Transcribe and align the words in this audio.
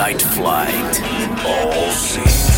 Night 0.00 0.22
Flight. 0.22 1.02
All 1.44 1.90
seen. 1.92 2.49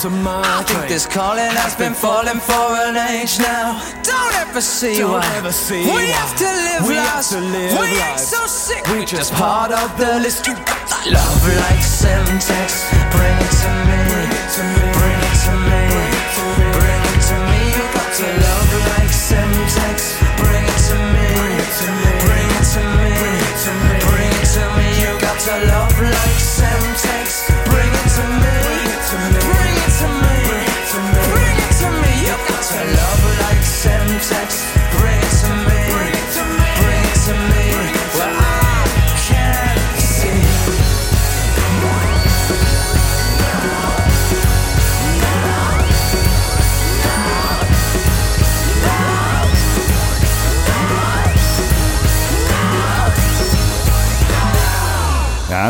to 0.00 0.08
my 0.08 0.40
I 0.42 0.62
think 0.62 0.88
this 0.88 1.04
calling 1.04 1.52
has 1.60 1.76
been 1.76 1.92
falling 1.92 2.40
for 2.40 2.72
an 2.88 2.96
age 2.96 3.38
now. 3.38 3.76
Don't 4.02 4.34
ever 4.36 4.62
see 4.62 4.96
Don't 4.96 5.12
why. 5.20 5.36
Ever 5.36 5.52
see 5.52 5.82
we 5.82 5.88
why. 5.88 6.04
have 6.06 6.34
to 6.38 6.44
live 6.44 6.88
we 6.88 6.96
lives. 6.96 7.28
To 7.30 7.40
live 7.40 7.72
we 7.72 7.78
lives. 7.78 8.00
ain't 8.08 8.20
so 8.20 8.46
sick. 8.46 8.86
We're 8.88 9.04
just 9.04 9.34
part 9.34 9.72
of 9.72 9.98
the 9.98 10.20
list. 10.20 10.48
Love 10.48 11.46
like 11.64 11.82
syntax. 11.82 12.88
Bring 13.12 13.36
it 13.44 13.52
to 13.60 13.72
me. 13.88 13.99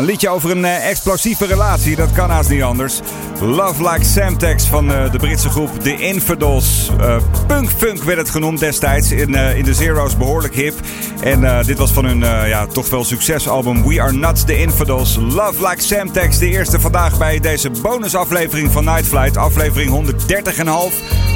een 0.01 0.07
liedje 0.07 0.29
over 0.29 0.51
een 0.51 0.65
eh, 0.65 0.89
explosieve 0.89 1.45
relatie, 1.45 1.95
dat 1.95 2.11
kan 2.11 2.29
haast 2.29 2.49
niet 2.49 2.61
anders. 2.61 2.99
Love 3.41 3.89
Like 3.89 4.05
Samtex 4.05 4.65
van 4.65 4.93
eh, 4.93 5.11
de 5.11 5.17
Britse 5.17 5.49
groep 5.49 5.79
The 5.79 5.97
Infidels. 5.97 6.91
Uh, 6.99 7.15
eh, 7.15 7.21
punk 7.47 7.69
funk 7.69 8.03
werd 8.03 8.17
het 8.17 8.29
genoemd 8.29 8.59
destijds. 8.59 9.11
In, 9.11 9.35
in 9.35 9.63
de 9.63 9.73
Zero's 9.73 10.17
behoorlijk 10.17 10.55
hip. 10.55 10.73
En 11.21 11.43
eh, 11.43 11.65
dit 11.65 11.77
was 11.77 11.91
van 11.91 12.05
hun 12.05 12.23
eh, 12.23 12.47
ja, 12.47 12.65
toch 12.65 12.89
wel 12.89 13.03
succesalbum 13.03 13.87
We 13.87 14.01
Are 14.01 14.11
Not 14.11 14.45
The 14.47 14.57
Infidels. 14.57 15.15
Love 15.15 15.67
Like 15.67 15.81
Samtex, 15.81 16.37
de 16.37 16.47
eerste 16.47 16.79
vandaag 16.79 17.17
bij 17.17 17.39
deze 17.39 17.69
bonusaflevering 17.69 18.71
van 18.71 18.83
Night 18.83 19.05
Flight. 19.05 19.37
Aflevering 19.37 20.13
130,5. 20.13 20.69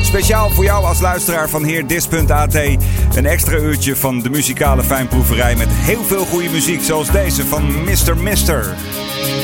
Speciaal 0.02 0.50
voor 0.50 0.64
jou 0.64 0.86
als 0.86 1.00
luisteraar 1.00 1.50
van 1.50 1.64
heerdis.at. 1.64 2.56
Een 3.16 3.26
extra 3.26 3.58
uurtje 3.58 3.96
van 3.96 4.22
de 4.22 4.30
muzikale 4.30 4.84
fijnproeverij 4.84 5.56
met 5.56 5.68
heel 5.72 6.04
veel 6.04 6.26
goede 6.26 6.50
muziek. 6.50 6.84
Zoals 6.84 7.12
deze 7.12 7.46
van 7.46 7.84
Mr. 7.84 8.18
Mister. 8.18 8.76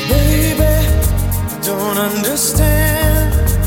Baby, 0.09 0.87
don't 1.65 1.97
understand 2.13 3.59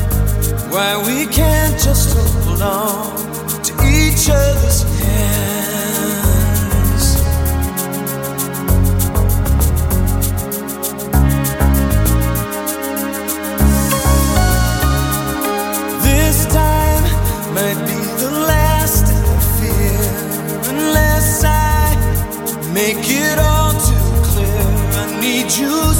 why 0.69 0.95
we 1.05 1.27
can't 1.31 1.83
just 1.83 2.13
hold 2.13 2.61
on 2.61 3.61
to 3.61 3.73
each 3.83 4.29
other's 4.29 4.83
hand. 4.83 5.94
need 25.45 25.57
you 25.57 25.94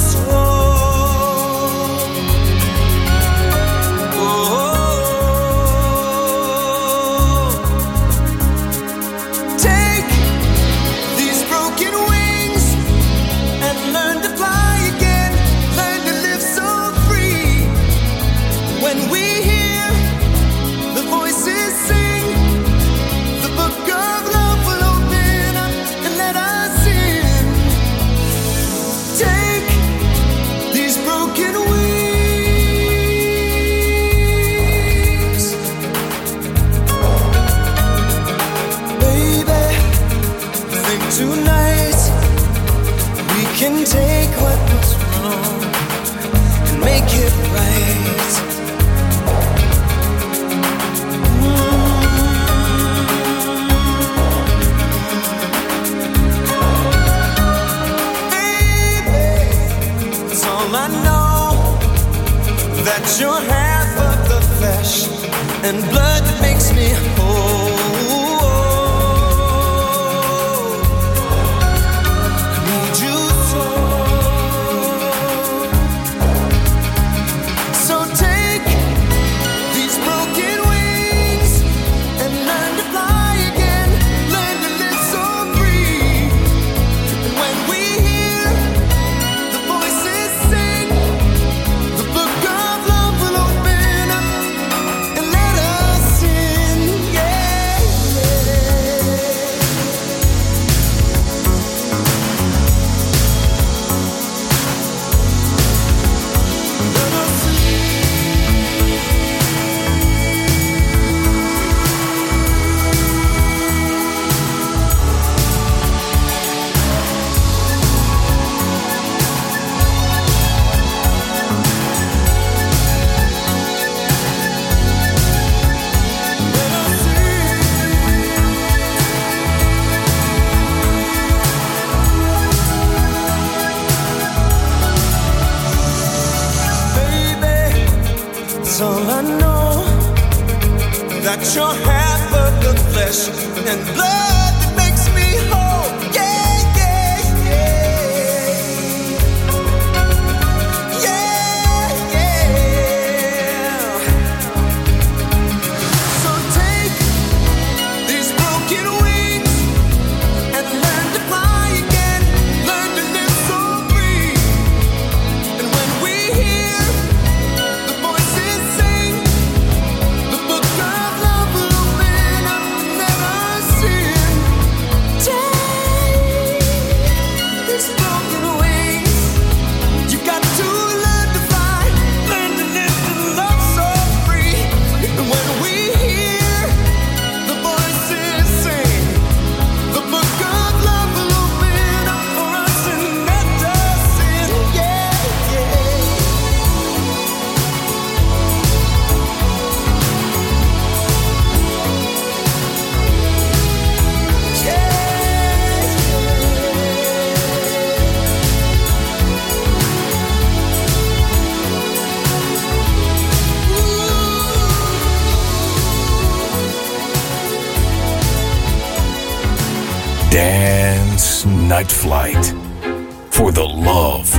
For 223.30 223.50
the 223.50 223.64
love 223.64 224.32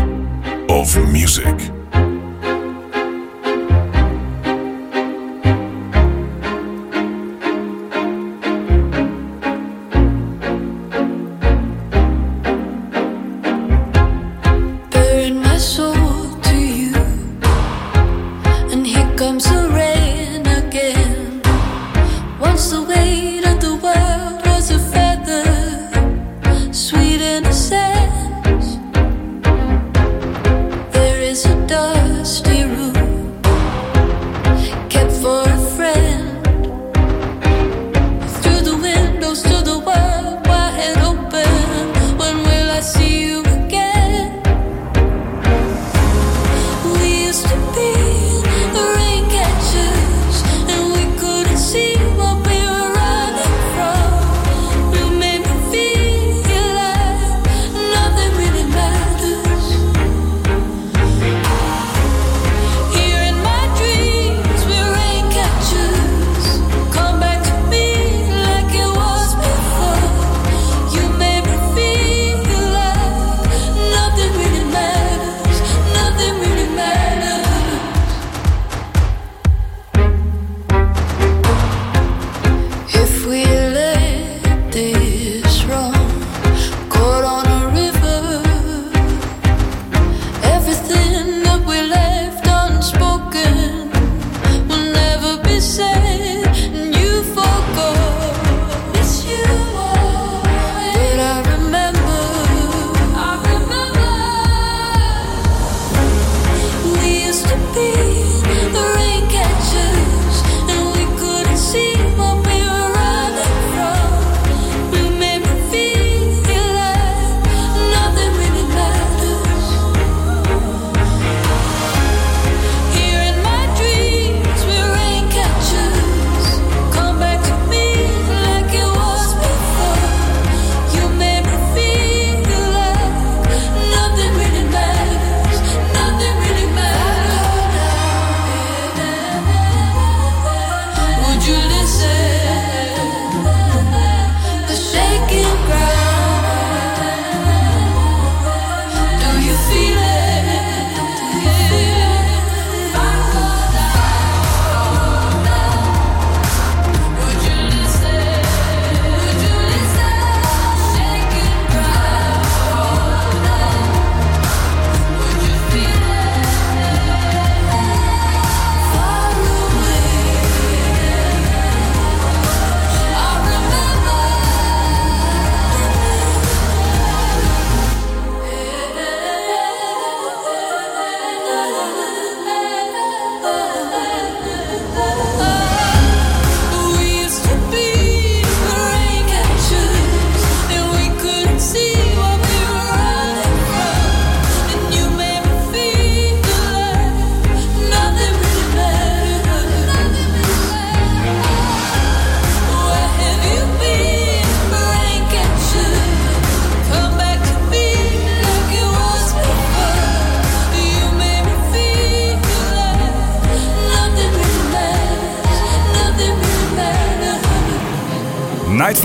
of 0.69 1.11
music. 1.11 1.76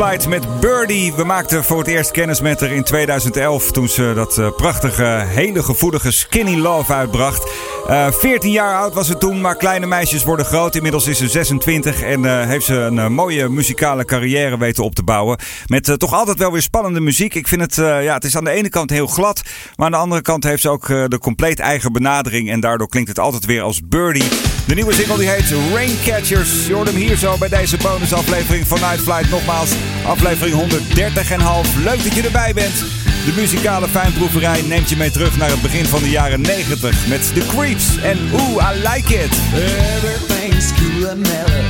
Met 0.02 0.60
Birdie. 0.60 1.14
We 1.14 1.24
maakten 1.24 1.64
voor 1.64 1.78
het 1.78 1.86
eerst 1.86 2.10
kennis 2.10 2.40
met 2.40 2.60
haar 2.60 2.70
in 2.70 2.82
2011 2.82 3.70
toen 3.70 3.88
ze 3.88 4.12
dat 4.14 4.38
eh, 4.38 4.50
prachtige, 4.56 5.22
hele 5.26 5.62
gevoelige 5.62 6.10
Skinny 6.10 6.56
Love 6.56 6.92
uitbracht. 6.92 7.50
Eh, 7.88 8.12
14 8.12 8.50
jaar 8.50 8.76
oud 8.76 8.94
was 8.94 9.06
ze 9.06 9.18
toen, 9.18 9.40
maar 9.40 9.56
kleine 9.56 9.86
meisjes 9.86 10.24
worden 10.24 10.46
groot. 10.46 10.74
Inmiddels 10.74 11.06
is 11.06 11.18
ze 11.18 11.28
26 11.28 12.02
en 12.02 12.24
eh, 12.24 12.46
heeft 12.46 12.64
ze 12.64 12.74
een 12.74 12.98
eh, 12.98 13.08
mooie 13.08 13.48
muzikale 13.48 14.04
carrière 14.04 14.58
weten 14.58 14.84
op 14.84 14.94
te 14.94 15.02
bouwen. 15.02 15.38
Met 15.66 15.94
toch 15.98 16.12
altijd 16.12 16.38
wel 16.38 16.52
weer 16.52 16.62
spannende 16.62 17.00
muziek. 17.00 17.34
Ik 17.34 17.48
vind 17.48 17.60
het, 17.60 17.74
ja, 17.74 18.14
het 18.14 18.24
is 18.24 18.36
aan 18.36 18.44
de 18.44 18.50
ene 18.50 18.68
kant 18.68 18.90
heel 18.90 19.06
glad, 19.06 19.42
maar 19.76 19.86
aan 19.86 19.92
de 19.92 19.98
andere 19.98 20.22
kant 20.22 20.44
heeft 20.44 20.62
ze 20.62 20.68
ook 20.68 20.86
de 20.86 21.18
compleet 21.20 21.58
eigen 21.58 21.92
benadering. 21.92 22.50
En 22.50 22.60
daardoor 22.60 22.88
klinkt 22.88 23.08
het 23.08 23.18
altijd 23.18 23.44
weer 23.44 23.62
als 23.62 23.80
birdie. 23.88 24.28
De 24.66 24.74
nieuwe 24.74 24.92
single 24.92 25.18
die 25.18 25.28
heet 25.28 25.54
Raincatchers. 25.74 26.66
Je 26.66 26.74
hoort 26.74 26.88
hem 26.88 26.96
hier 26.96 27.16
zo 27.16 27.38
bij 27.38 27.48
deze 27.48 27.76
bonusaflevering 27.76 28.66
van 28.66 28.80
Nightflight. 28.80 29.30
Nogmaals, 29.30 29.74
aflevering 30.06 30.56
130,5. 30.56 31.84
Leuk 31.84 32.04
dat 32.04 32.14
je 32.14 32.22
erbij 32.22 32.54
bent. 32.54 32.84
De 33.24 33.32
muzikale 33.36 33.88
fijnproeverij 33.88 34.62
neemt 34.62 34.88
je 34.88 34.96
mee 34.96 35.10
terug 35.10 35.36
naar 35.36 35.50
het 35.50 35.62
begin 35.62 35.84
van 35.84 36.02
de 36.02 36.10
jaren 36.10 36.40
90 36.40 37.06
met 37.06 37.34
The 37.34 37.46
Creeps 37.46 37.96
en 38.02 38.18
Ooh, 38.32 38.72
I 38.72 38.88
Like 38.88 39.14
It. 39.14 39.30
Everything's 39.54 40.72
cool 40.72 41.08
and 41.08 41.18
mellow. 41.18 41.64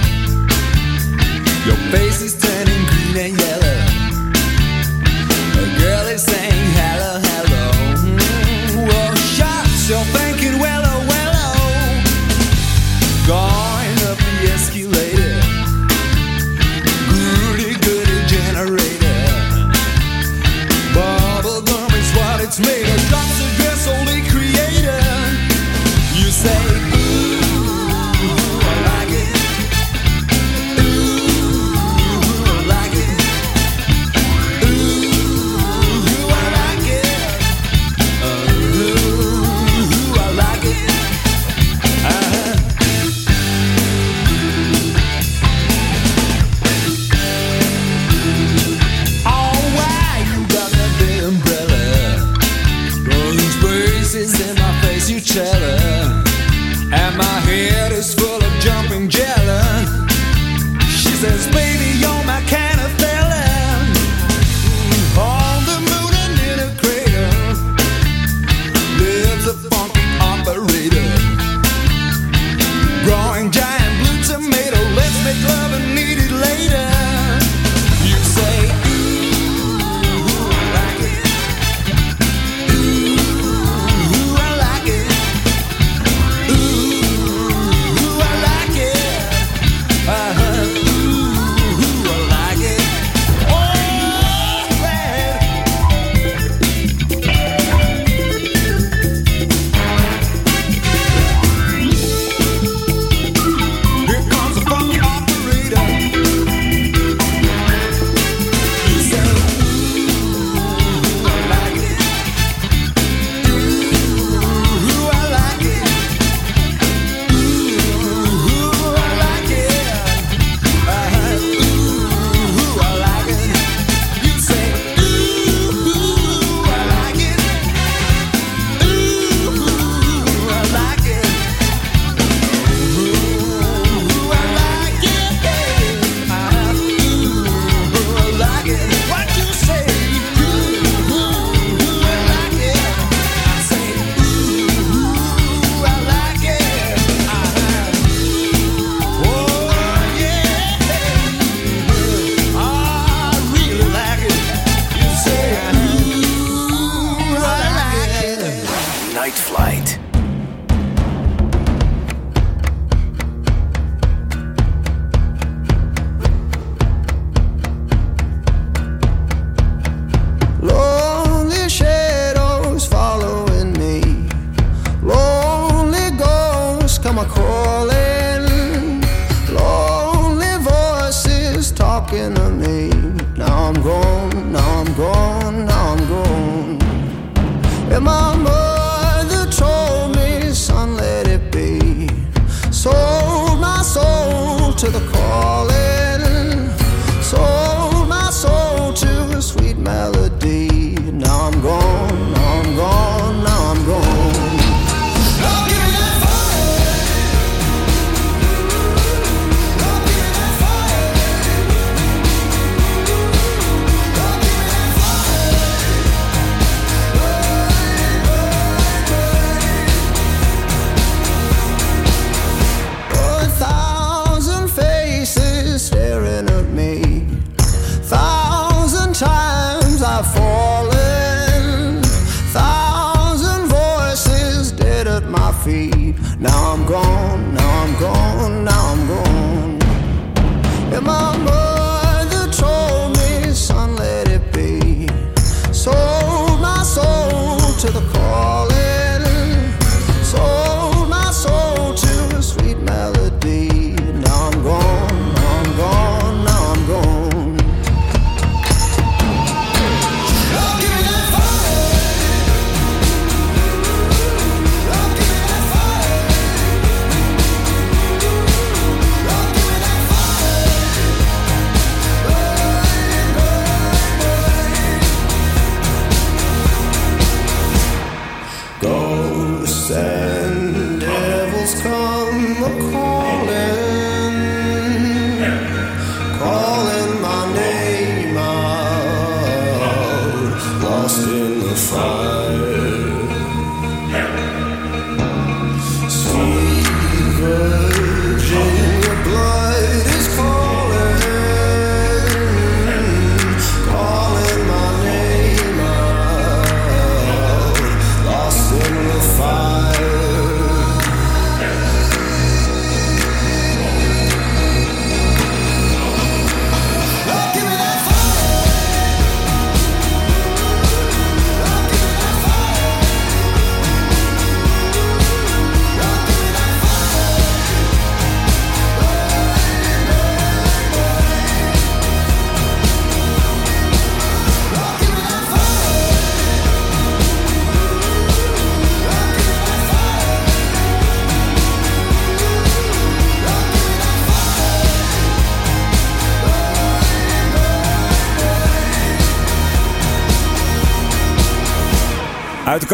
Your 1.64 1.78
face 1.90 2.24
is 2.24 2.34
turning 2.38 2.88
green 2.88 3.30
and 3.30 3.40
yellow. 3.40 3.78
A 5.54 5.78
girl 5.78 6.06
is 6.14 6.24
saying 6.24 6.51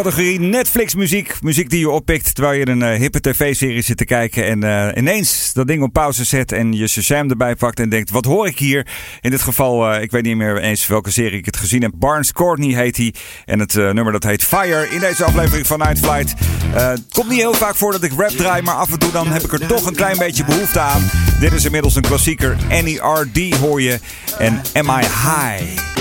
categorie 0.03 0.41
Netflix 0.41 0.95
muziek. 0.95 1.35
Muziek 1.43 1.71
die 1.71 1.79
je 1.79 1.91
oppikt 1.91 2.35
terwijl 2.35 2.59
je 2.59 2.69
een 2.69 2.83
eh, 2.83 2.99
hippe 2.99 3.21
tv-serie 3.21 3.83
zit 3.83 3.97
te 3.97 4.05
kijken. 4.05 4.47
En 4.47 4.63
eh, 4.63 4.97
ineens 4.97 5.53
dat 5.53 5.67
ding 5.67 5.83
op 5.83 5.93
pauze 5.93 6.25
zet 6.25 6.53
en 6.53 6.73
je 6.73 6.87
Shazam 6.87 7.31
erbij 7.31 7.55
pakt 7.55 7.81
en 7.81 7.89
denkt... 7.89 8.11
Wat 8.11 8.25
hoor 8.25 8.47
ik 8.47 8.59
hier? 8.59 8.87
In 9.21 9.31
dit 9.31 9.43
geval, 9.43 9.91
eh, 9.91 10.03
ik 10.03 10.11
weet 10.11 10.23
niet 10.23 10.37
meer 10.37 10.59
eens 10.59 10.87
welke 10.87 11.11
serie 11.11 11.39
ik 11.39 11.45
het 11.45 11.57
gezien 11.57 11.83
heb. 11.83 11.93
Barnes 11.95 12.33
Courtney 12.33 12.75
heet 12.75 12.97
hij. 12.97 13.15
En 13.45 13.59
het 13.59 13.75
nummer 13.75 14.13
dat 14.13 14.23
heet 14.23 14.45
Fire 14.45 14.89
in 14.91 15.01
deze 15.01 15.25
aflevering 15.25 15.67
van 15.67 15.79
Night 15.79 15.99
Flight. 15.99 16.35
Het 16.71 17.05
komt 17.13 17.29
niet 17.29 17.39
heel 17.39 17.55
vaak 17.55 17.75
voor 17.75 17.93
dat 17.93 18.03
ik 18.03 18.13
rap 18.17 18.31
draai, 18.31 18.63
maar 18.63 18.75
af 18.75 18.93
en 18.93 18.99
toe 18.99 19.13
dan 19.13 19.29
heb 19.29 19.43
ik 19.43 19.53
er 19.53 19.67
toch 19.67 19.87
een 19.87 19.95
klein 19.95 20.19
beetje 20.19 20.45
behoefte 20.45 20.81
aan. 20.81 21.11
Dit 21.41 21.53
is 21.53 21.65
inmiddels 21.65 21.95
een 21.95 22.03
klassieker. 22.03 22.57
Annie 22.71 22.99
R.D. 22.99 23.55
hoor 23.57 23.83
je. 23.83 23.99
En 24.39 24.63
Am 24.75 24.89
I 24.89 25.01
High? 25.01 25.98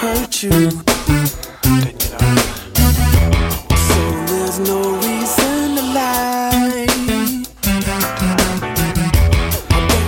Hurt 0.00 0.42
you. 0.42 0.70
So 3.88 4.00
there's 4.28 4.58
no 4.58 4.80
reason 5.06 5.76
to 5.76 5.84
lie. 5.98 6.86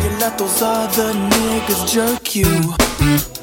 You 0.03 0.11
let 0.18 0.38
those 0.38 0.62
other 0.62 1.12
niggas 1.12 1.83
jerk 1.92 2.35
you 2.35 3.36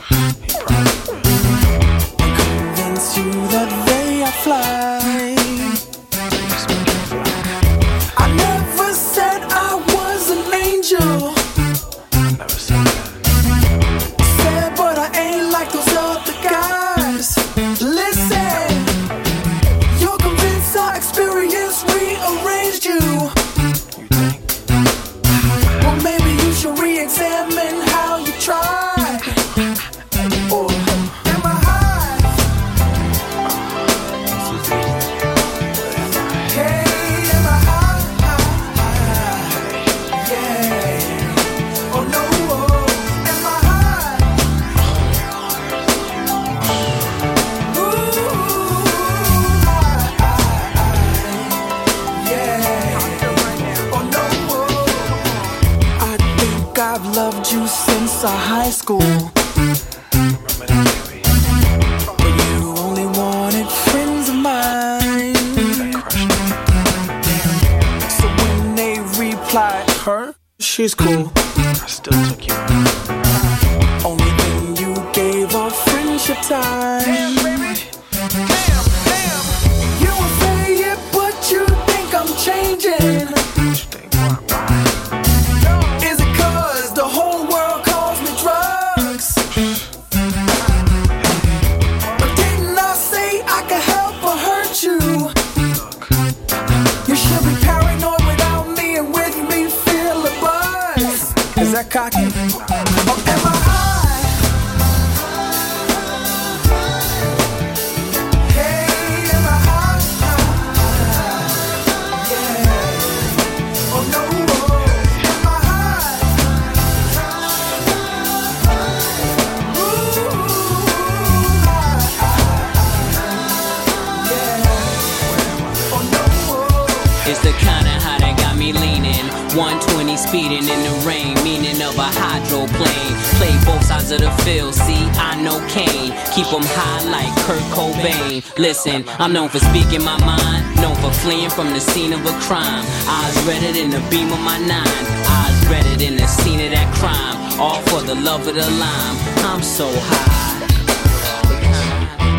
120 130.34 130.34
speeding 130.34 130.66
in 130.68 130.82
the 130.82 130.94
rain, 131.06 131.34
meaning 131.44 131.80
of 131.82 131.96
a 131.98 132.10
hydroplane. 132.10 133.14
Play 133.38 133.54
both 133.66 133.86
sides 133.86 134.12
of 134.12 134.20
the 134.20 134.32
field, 134.44 134.74
see, 134.74 135.06
I 135.14 135.40
know 135.42 135.62
Kane. 135.70 136.12
Keep 136.34 136.50
'em 136.54 136.66
high 136.66 137.04
like 137.16 137.34
Kurt 137.46 137.62
Cobain. 137.76 138.42
Listen, 138.58 139.06
I'm 139.20 139.32
known 139.32 139.50
for 139.50 139.60
speaking 139.60 140.04
my 140.04 140.18
mind, 140.26 140.62
known 140.82 140.96
for 140.96 141.12
fleeing 141.22 141.52
from 141.52 141.70
the 141.74 141.80
scene 141.80 142.14
of 142.14 142.26
a 142.26 142.34
crime. 142.48 142.84
Eyes 143.08 143.36
redder 143.46 143.74
than 143.74 143.90
the 143.92 144.02
beam 144.10 144.32
of 144.34 144.40
my 144.40 144.58
nine, 144.58 145.04
eyes 145.38 145.58
redder 145.70 145.96
than 146.04 146.18
the 146.18 146.28
scene 146.28 146.62
of 146.66 146.72
that 146.72 146.90
crime. 147.00 147.38
All 147.60 147.82
for 147.90 148.02
the 148.02 148.16
love 148.16 148.48
of 148.48 148.56
the 148.56 148.70
lime. 148.84 149.18
I'm 149.50 149.62
so 149.62 149.88
high. 150.10 150.32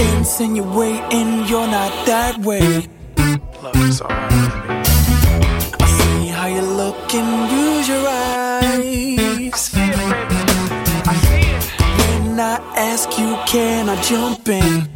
Insinuating 0.01 1.47
you're 1.47 1.69
not 1.69 1.93
that 2.07 2.39
way. 2.39 2.89
Look, 3.63 3.77
it's 3.77 4.01
alright, 4.01 4.87
I 5.81 5.87
see 5.99 6.27
how 6.29 6.47
you 6.47 6.63
look 6.63 7.15
and 7.85 7.85
use 7.85 7.89
your 7.89 8.09
eyes. 8.09 9.53
I 9.53 9.57
see 9.57 9.81
it, 9.81 9.97
baby. 10.29 10.53
I 11.07 11.15
see 11.17 11.51
it. 11.51 11.65
When 11.99 12.41
I 12.41 12.57
ask 12.77 13.19
you, 13.19 13.37
can 13.47 13.89
I 13.89 14.01
jump 14.03 14.49
in? 14.49 14.94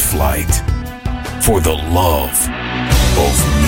Flight. 0.00 0.50
For 1.44 1.60
the 1.60 1.74
love 1.74 2.48
of 3.18 3.59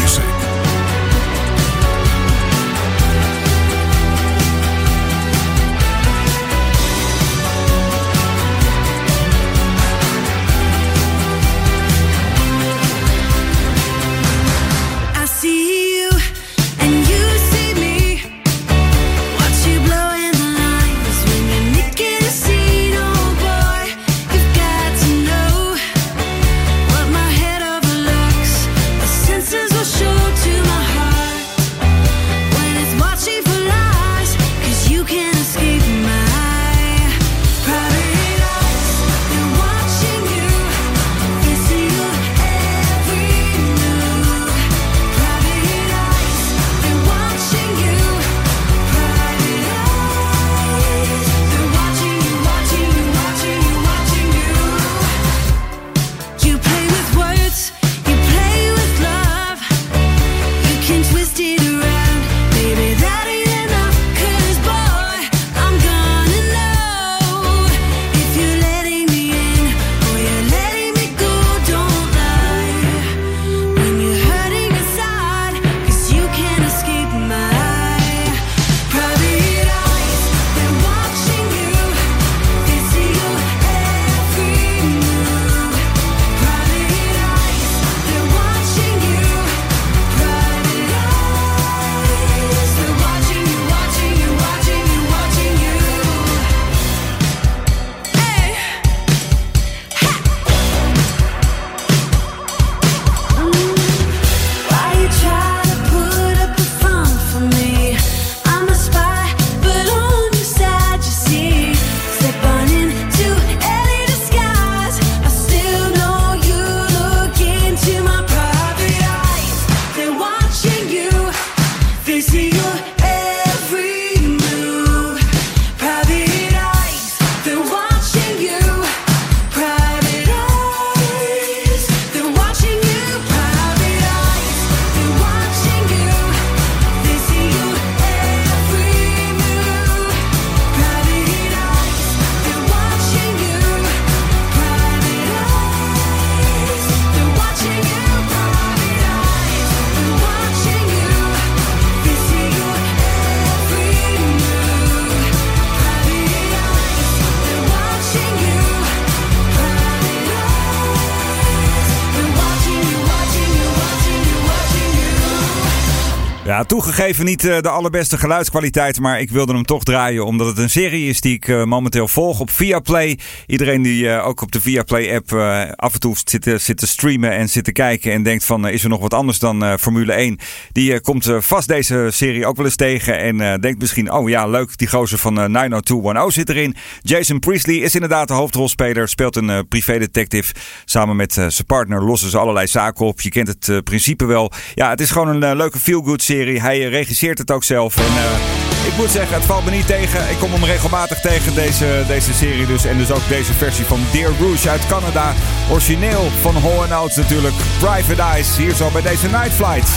niet 167.24 167.44
eh, 167.44 167.60
de 167.60 167.68
allerbeste 167.68 168.18
geluidskwaliteit, 168.18 169.00
maar 169.00 169.20
ik 169.20 169.30
wilde 169.30 169.52
hem 169.52 169.64
toch 169.64 169.84
draaien 169.84 170.26
omdat 170.26 170.46
het 170.46 170.58
een 170.58 170.70
serie 170.70 171.08
is 171.08 171.20
die 171.20 171.34
ik 171.34 171.48
eh, 171.48 171.64
momenteel 171.64 172.08
volg 172.08 172.40
op 172.40 172.50
Viaplay. 172.50 173.18
Iedereen 173.46 173.82
die 173.82 174.08
eh, 174.08 174.26
ook 174.26 174.40
op 174.40 174.52
de 174.52 174.60
Viaplay-app 174.60 175.32
af 175.76 175.92
en 175.92 176.00
toe 176.00 176.16
zit, 176.24 176.62
zit 176.62 176.76
te 176.76 176.86
streamen 176.86 177.30
en 177.30 177.48
zit 177.48 177.64
te 177.64 177.72
kijken 177.72 178.12
en 178.12 178.22
denkt 178.22 178.44
van 178.44 178.68
is 178.68 178.82
er 178.82 178.88
nog 178.88 179.00
wat 179.00 179.14
anders 179.14 179.38
dan 179.38 179.78
Formule 179.78 180.12
1, 180.12 180.38
die 180.72 181.00
komt 181.00 181.30
vast 181.38 181.68
deze 181.68 182.08
serie 182.12 182.46
ook 182.46 182.56
wel 182.56 182.64
eens 182.64 182.76
tegen 182.76 183.18
en 183.18 183.60
denkt 183.60 183.80
misschien, 183.80 184.12
oh 184.12 184.28
ja, 184.28 184.46
leuk, 184.46 184.78
die 184.78 184.88
gozer 184.88 185.18
van 185.18 185.40
eh 185.40 185.46
90210 185.46 186.32
zit 186.32 186.48
erin. 186.48 186.76
Jason 187.02 187.38
Priestley 187.38 187.76
is 187.76 187.94
inderdaad 187.94 188.28
de 188.28 188.34
hoofdrolspeler, 188.34 189.08
speelt 189.08 189.36
een 189.36 189.68
privédetective. 189.68 190.54
Samen 190.84 191.16
met 191.16 191.32
zijn 191.32 191.66
partner 191.66 192.04
lossen 192.04 192.30
ze 192.30 192.38
allerlei 192.38 192.66
zaken 192.66 193.06
op. 193.06 193.20
Je 193.20 193.30
kent 193.30 193.48
het 193.48 193.84
principe 193.84 194.24
wel. 194.24 194.52
Ja, 194.74 194.90
het 194.90 195.00
is 195.00 195.10
gewoon 195.10 195.42
een 195.42 195.56
leuke 195.56 195.78
feel-good 195.78 196.22
serie. 196.22 196.60
Hij 196.60 196.80
eh, 196.84 196.90
regisseert 197.12 197.38
het 197.38 197.50
ook 197.50 197.64
zelf. 197.64 197.96
En 197.96 198.02
eh, 198.02 198.86
ik 198.86 198.96
moet 198.96 199.10
zeggen, 199.10 199.34
het 199.34 199.44
valt 199.44 199.64
me 199.64 199.70
niet 199.70 199.86
tegen. 199.86 200.30
Ik 200.30 200.38
kom 200.38 200.52
hem 200.52 200.64
regelmatig 200.64 201.20
tegen, 201.20 201.54
deze, 201.54 202.04
deze 202.06 202.32
serie 202.32 202.66
dus. 202.66 202.84
En 202.84 202.98
dus 202.98 203.10
ook 203.10 203.28
deze 203.28 203.52
versie 203.52 203.84
van 203.84 204.00
Dear 204.12 204.32
Rouge 204.40 204.70
uit 204.70 204.86
Canada. 204.86 205.32
Origineel 205.70 206.30
van 206.40 206.56
Hall 206.56 206.92
Oates 206.92 207.16
natuurlijk. 207.16 207.54
Private 207.78 208.22
Eyes, 208.22 208.56
hier 208.56 208.74
zo 208.74 208.90
bij 208.90 209.02
deze 209.02 209.26
Night 209.26 209.52
Flight. 209.52 209.88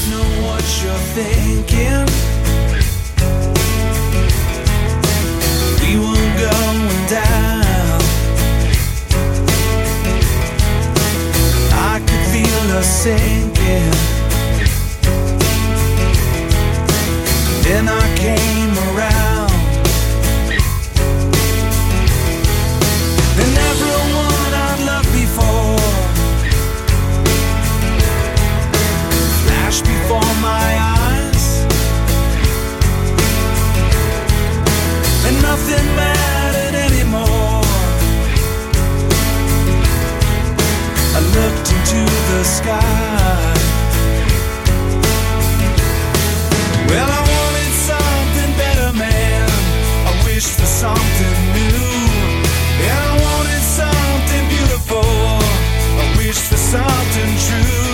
We 5.80 6.50
down. 7.08 7.62
I 11.72 12.00
could 12.06 12.26
feel. 12.32 14.15
then 17.66 17.90
I 17.90 18.06
came 18.16 18.74
around. 18.90 19.50
Then 23.38 23.52
everyone 23.72 24.52
I'd 24.68 24.82
loved 24.86 25.12
before 25.12 25.80
flashed 29.44 29.84
before 29.84 30.34
my 30.52 30.68
eyes, 31.02 31.46
and 35.26 35.36
nothing 35.42 35.88
mattered 36.00 36.76
anymore. 36.88 37.66
I 41.18 41.20
looked 41.36 41.68
into 41.76 42.02
the 42.30 42.44
sky. 42.44 43.54
Well, 46.90 47.10
I 47.10 47.25
something 50.76 51.38
new. 51.54 51.80
And 52.84 53.00
I 53.00 53.16
wanted 53.24 53.64
something 53.80 54.46
beautiful. 54.50 55.08
I 56.04 56.14
wish 56.18 56.40
for 56.50 56.58
something 56.58 57.32
true. 57.48 57.85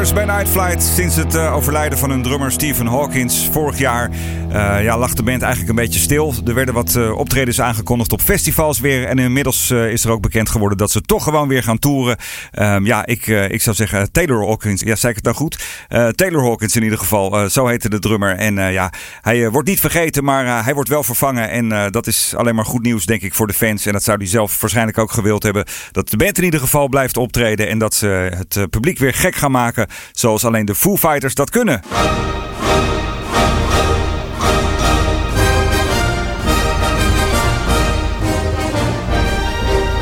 Bij 0.00 0.24
Night 0.24 0.48
Flight. 0.48 0.82
Sinds 0.82 1.16
het 1.16 1.34
eh, 1.34 1.54
overlijden 1.54 1.98
van 1.98 2.10
hun 2.10 2.22
drummer 2.22 2.52
Stephen 2.52 2.86
Hawkins 2.86 3.48
vorig 3.52 3.78
jaar 3.78 4.10
eh, 4.50 4.82
ja, 4.82 4.98
lag 4.98 5.14
de 5.14 5.22
band 5.22 5.42
eigenlijk 5.42 5.70
een 5.70 5.84
beetje 5.84 6.00
stil. 6.00 6.34
Er 6.46 6.54
werden 6.54 6.74
wat 6.74 6.94
eh, 6.94 7.18
optredens 7.18 7.60
aangekondigd 7.60 8.12
op 8.12 8.20
festivals 8.20 8.80
weer. 8.80 9.04
En 9.06 9.18
inmiddels 9.18 9.70
is 9.70 10.04
er 10.04 10.10
ook 10.10 10.20
bekend 10.20 10.48
geworden 10.48 10.78
dat 10.78 10.90
ze 10.90 11.00
toch 11.00 11.24
gewoon 11.24 11.48
weer 11.48 11.62
gaan 11.62 11.78
toeren. 11.78 12.16
Ehm, 12.50 12.86
ja, 12.86 13.06
ik, 13.06 13.26
ik 13.26 13.62
zou 13.62 13.76
zeggen 13.76 14.12
Taylor 14.12 14.46
Hawkins. 14.46 14.80
Ja, 14.80 14.94
zei 14.94 15.10
ik 15.10 15.16
het 15.16 15.24
nou 15.24 15.36
goed? 15.36 15.58
Taylor 16.14 16.42
Hawkins 16.42 16.76
in 16.76 16.82
ieder 16.82 16.98
geval. 16.98 17.50
zo 17.50 17.66
heette 17.66 17.88
de 17.88 17.98
drummer. 17.98 18.36
En 18.36 18.72
ja, 18.72 18.92
hij 19.20 19.50
wordt 19.50 19.68
niet 19.68 19.80
vergeten, 19.80 20.24
maar 20.24 20.64
hij 20.64 20.74
wordt 20.74 20.88
wel 20.88 21.02
vervangen. 21.02 21.50
En 21.50 21.90
dat 21.90 22.06
is 22.06 22.34
alleen 22.36 22.54
maar 22.54 22.64
goed 22.64 22.82
nieuws, 22.82 23.06
denk 23.06 23.22
ik, 23.22 23.34
voor 23.34 23.46
de 23.46 23.52
fans. 23.52 23.86
En 23.86 23.92
dat 23.92 24.02
zou 24.02 24.18
hij 24.18 24.26
zelf 24.26 24.60
waarschijnlijk 24.60 24.98
ook 24.98 25.12
gewild 25.12 25.42
hebben. 25.42 25.64
Dat 25.92 26.10
de 26.10 26.16
band 26.16 26.38
in 26.38 26.44
ieder 26.44 26.60
geval 26.60 26.88
blijft 26.88 27.16
optreden. 27.16 27.68
En 27.68 27.78
dat 27.78 27.94
ze 27.94 28.06
het 28.36 28.70
publiek 28.70 28.98
weer 28.98 29.14
gek 29.14 29.34
gaan 29.34 29.50
maken. 29.50 29.88
Zoals 30.12 30.44
alleen 30.44 30.64
de 30.64 30.74
Foo 30.74 30.96
Fighters 30.96 31.34
dat 31.34 31.50
kunnen. 31.50 31.82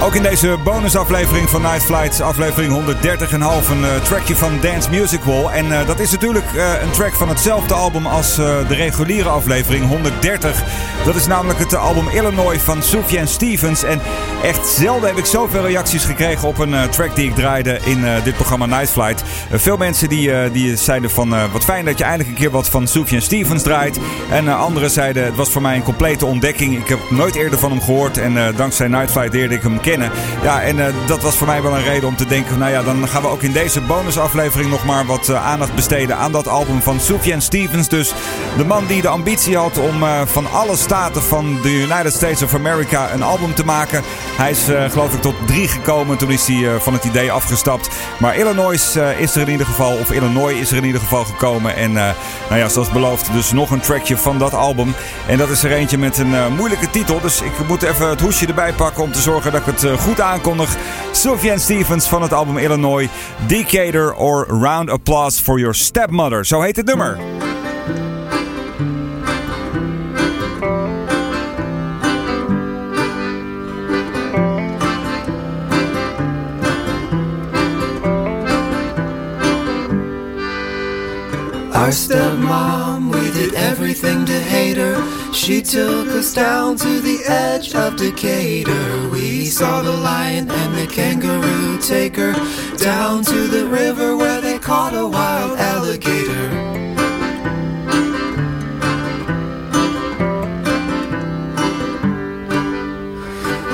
Ook 0.08 0.14
in 0.14 0.22
deze 0.22 0.58
bonusaflevering 0.64 1.50
van 1.50 1.62
Night 1.62 1.82
Flights, 1.82 2.20
aflevering 2.20 2.72
130 2.72 3.32
en 3.32 3.40
half, 3.40 3.70
een 3.70 3.80
uh, 3.80 3.96
trackje 3.96 4.36
van 4.36 4.58
Dance 4.60 4.90
Music 4.90 5.22
Wall. 5.22 5.44
En 5.44 5.66
uh, 5.66 5.86
dat 5.86 6.00
is 6.00 6.10
natuurlijk 6.10 6.52
uh, 6.54 6.82
een 6.82 6.90
track 6.90 7.14
van 7.14 7.28
hetzelfde 7.28 7.74
album 7.74 8.06
als 8.06 8.34
de 8.36 8.74
reguliere 8.74 9.28
aflevering 9.28 9.86
130. 9.86 10.62
Dat 11.04 11.14
is 11.14 11.26
namelijk 11.26 11.58
het 11.58 11.74
album 11.74 12.08
Illinois 12.08 12.60
van 12.60 12.82
Sufjan 12.82 13.26
Stevens. 13.26 13.82
En 13.82 14.00
echt 14.42 14.68
zelden 14.68 15.08
heb 15.08 15.18
ik 15.18 15.24
zoveel 15.24 15.66
reacties 15.66 16.04
gekregen 16.04 16.48
op 16.48 16.58
een 16.58 16.90
track 16.90 17.14
die 17.14 17.28
ik 17.28 17.34
draaide 17.34 17.78
in 17.84 18.04
dit 18.24 18.34
programma 18.34 18.66
Night 18.66 18.90
Flight. 18.90 19.22
veel 19.50 19.76
mensen 19.76 20.08
die, 20.08 20.50
die 20.50 20.76
zeiden 20.76 21.10
van 21.10 21.50
wat 21.52 21.64
fijn 21.64 21.84
dat 21.84 21.98
je 21.98 22.04
eindelijk 22.04 22.30
een 22.30 22.36
keer 22.36 22.50
wat 22.50 22.68
van 22.68 22.86
Sufjan 22.86 23.20
Stevens 23.20 23.62
draait. 23.62 23.98
En 24.30 24.48
anderen 24.48 24.90
zeiden 24.90 25.24
het 25.24 25.36
was 25.36 25.50
voor 25.50 25.62
mij 25.62 25.76
een 25.76 25.82
complete 25.82 26.26
ontdekking. 26.26 26.78
Ik 26.78 26.88
heb 26.88 27.10
nooit 27.10 27.34
eerder 27.34 27.58
van 27.58 27.70
hem 27.70 27.80
gehoord 27.80 28.18
en 28.18 28.54
dankzij 28.56 28.88
Night 28.88 29.10
Flight 29.10 29.32
leerde 29.32 29.54
ik 29.54 29.62
hem 29.62 29.80
kennen. 29.80 29.97
Ja, 30.42 30.62
en 30.62 30.76
uh, 30.76 30.86
dat 31.06 31.22
was 31.22 31.36
voor 31.36 31.46
mij 31.46 31.62
wel 31.62 31.76
een 31.76 31.84
reden 31.84 32.08
om 32.08 32.16
te 32.16 32.26
denken: 32.26 32.58
nou 32.58 32.70
ja, 32.70 32.82
dan 32.82 33.08
gaan 33.08 33.22
we 33.22 33.28
ook 33.28 33.42
in 33.42 33.52
deze 33.52 33.80
bonusaflevering 33.80 34.70
nog 34.70 34.84
maar 34.84 35.06
wat 35.06 35.28
uh, 35.28 35.46
aandacht 35.46 35.74
besteden 35.74 36.16
aan 36.16 36.32
dat 36.32 36.48
album 36.48 36.82
van 36.82 37.00
Sufjan 37.00 37.40
Stevens. 37.40 37.88
Dus 37.88 38.12
de 38.56 38.64
man 38.64 38.86
die 38.86 39.02
de 39.02 39.08
ambitie 39.08 39.56
had 39.56 39.78
om 39.78 40.02
uh, 40.02 40.20
van 40.24 40.50
alle 40.52 40.76
staten 40.76 41.22
van 41.22 41.58
de 41.62 41.70
United 41.70 42.12
States 42.12 42.42
of 42.42 42.54
America 42.54 43.12
een 43.12 43.22
album 43.22 43.54
te 43.54 43.64
maken. 43.64 44.02
Hij 44.36 44.50
is 44.50 44.64
geloof 44.88 45.14
ik 45.14 45.20
tot 45.20 45.34
drie 45.46 45.68
gekomen. 45.68 46.16
Toen 46.16 46.30
is 46.30 46.46
hij 46.46 46.80
van 46.80 46.92
het 46.92 47.04
idee 47.04 47.32
afgestapt. 47.32 47.88
Maar 48.18 48.36
Illinois 48.36 48.96
is 49.18 49.34
er 49.34 49.40
in 49.40 49.48
ieder 49.48 49.66
geval, 49.66 49.96
of 49.96 50.10
Illinois 50.10 50.58
is 50.58 50.70
er 50.70 50.76
in 50.76 50.84
ieder 50.84 51.00
geval 51.00 51.24
gekomen. 51.24 51.76
En 51.76 51.92
nou 51.92 52.14
ja, 52.56 52.68
zoals 52.68 52.90
beloofd, 52.90 53.32
dus 53.32 53.52
nog 53.52 53.70
een 53.70 53.80
trackje 53.80 54.16
van 54.16 54.38
dat 54.38 54.54
album. 54.54 54.94
En 55.26 55.38
dat 55.38 55.48
is 55.48 55.62
er 55.62 55.72
eentje 55.72 55.98
met 55.98 56.18
een 56.18 56.54
moeilijke 56.56 56.90
titel. 56.90 57.20
Dus 57.20 57.40
ik 57.40 57.68
moet 57.68 57.82
even 57.82 58.08
het 58.08 58.20
hoesje 58.20 58.46
erbij 58.46 58.72
pakken 58.72 59.02
om 59.02 59.12
te 59.12 59.20
zorgen 59.20 59.52
dat 59.52 59.60
ik 59.60 59.66
het 59.66 59.84
eh, 59.84 59.87
goed 59.96 60.20
aankondig. 60.20 60.76
Sufjan 61.12 61.58
Stevens 61.58 62.06
van 62.06 62.22
het 62.22 62.32
album 62.32 62.58
Illinois. 62.58 63.08
Decatur 63.46 64.14
or 64.14 64.46
Round 64.48 64.90
Applause 64.90 65.42
for 65.42 65.58
Your 65.58 65.74
Stepmother. 65.74 66.46
Zo 66.46 66.60
heet 66.60 66.76
het 66.76 66.86
nummer. 66.86 67.18
Our 81.72 81.92
stepmom, 81.92 83.10
we 83.10 83.30
did 83.30 83.54
everything 83.54 84.26
to 84.26 84.32
her. 84.32 84.57
She 85.48 85.62
took 85.62 86.08
us 86.08 86.34
down 86.34 86.76
to 86.76 87.00
the 87.00 87.22
edge 87.24 87.74
of 87.74 87.96
Decatur. 87.96 89.08
We 89.08 89.46
saw 89.46 89.80
the 89.80 89.96
lion 89.96 90.50
and 90.50 90.74
the 90.74 90.86
kangaroo 90.86 91.78
take 91.78 92.16
her 92.16 92.34
down 92.76 93.24
to 93.24 93.46
the 93.48 93.66
river 93.66 94.14
where 94.14 94.42
they 94.42 94.58
caught 94.58 94.92
a 94.92 95.06
wild 95.06 95.58
alligator. 95.58 96.50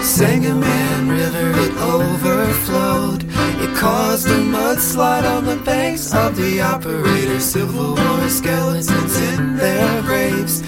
Sangamon 0.01 1.09
River, 1.09 1.51
it 1.59 1.77
overflowed. 1.79 3.25
It 3.61 3.77
caused 3.77 4.29
a 4.29 4.39
mudslide 4.39 5.29
on 5.29 5.45
the 5.45 5.57
banks 5.65 6.15
of 6.15 6.37
the 6.37 6.61
operator. 6.61 7.41
Civil 7.41 7.97
War 7.97 8.29
skeletons 8.29 9.17
in 9.19 9.57
their 9.57 10.03
graves. 10.03 10.63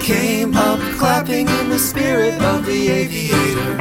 Came 0.00 0.56
up 0.56 0.80
clapping 0.98 1.46
in 1.48 1.68
the 1.68 1.78
spirit 1.78 2.40
of 2.42 2.66
the 2.66 2.88
aviator. 2.88 3.76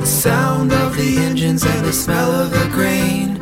The 0.00 0.06
sound 0.06 0.72
of 0.72 0.96
the 0.96 1.18
engines 1.18 1.64
and 1.64 1.86
the 1.86 1.92
smell 1.92 2.32
of 2.32 2.50
the 2.50 2.68
grain. 2.72 3.38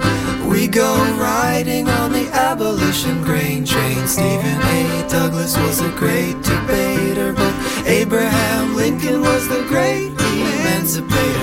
We 0.46 0.68
go 0.68 0.94
riding 1.18 1.88
on 1.88 2.12
the 2.12 2.28
abolition 2.32 3.22
grain 3.22 3.64
train. 3.64 4.06
Stephen 4.06 4.60
A. 4.60 5.06
Douglas 5.08 5.56
was 5.56 5.80
a 5.80 5.90
great 5.92 6.42
debater, 6.42 7.32
but 7.32 7.54
Abraham 7.96 8.76
Lincoln 8.76 9.22
was 9.22 9.48
the 9.48 9.64
great 9.68 10.10
emancipator. 10.10 11.35